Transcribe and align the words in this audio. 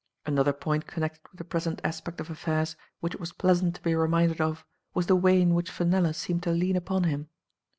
Another 0.25 0.51
point 0.51 0.87
connected 0.87 1.21
with 1.29 1.37
the 1.37 1.43
present 1.43 1.79
aspect 1.83 2.19
of 2.19 2.31
affairs, 2.31 2.75
which 3.01 3.13
it 3.13 3.19
was 3.19 3.33
pleasant 3.33 3.75
to 3.75 3.83
be 3.83 3.93
reminded 3.93 4.41
of, 4.41 4.65
was 4.95 5.05
the 5.05 5.15
way 5.15 5.39
in 5.39 5.53
which 5.53 5.69
Fenella 5.69 6.15
seemed 6.15 6.41
to 6.41 6.49
lean 6.49 6.75
upon 6.75 7.03
him. 7.03 7.29